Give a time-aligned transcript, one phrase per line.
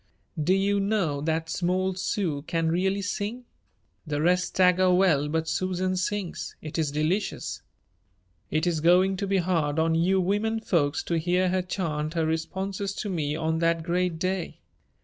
[0.43, 3.45] Do you know that small Sue can really sing?
[4.07, 6.55] The rest stagger well but Susan sings.
[6.59, 7.61] It is delicious.
[8.49, 12.25] It is going to be hard on you women folks to hear her chant her
[12.25, 14.61] responses to me on that great day."